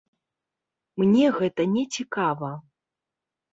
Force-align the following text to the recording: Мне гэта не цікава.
Мне 1.01 1.27
гэта 1.37 1.61
не 1.75 1.85
цікава. 1.99 2.53